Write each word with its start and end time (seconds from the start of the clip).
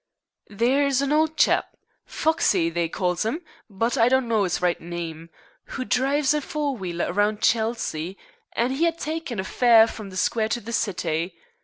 "There's 0.49 1.03
an 1.03 1.11
old 1.11 1.37
chap 1.37 1.75
Foxey 2.05 2.71
they 2.71 2.89
calls 2.89 3.23
'im, 3.23 3.43
but 3.69 3.99
I 3.99 4.09
don't 4.09 4.27
know 4.27 4.45
'is 4.45 4.59
right 4.59 4.81
nyme 4.81 5.29
who 5.77 5.85
drives 5.85 6.33
a 6.33 6.41
four 6.41 6.75
wheeler 6.75 7.05
around 7.13 7.43
Chelsea, 7.43 8.17
an' 8.53 8.71
'e 8.71 8.87
'ad 8.87 8.97
tyken 8.97 9.39
a 9.39 9.43
fare 9.43 9.85
from 9.85 10.09
the 10.09 10.17
Square 10.17 10.49
to 10.49 10.61
the 10.61 10.73
City. 10.73 11.35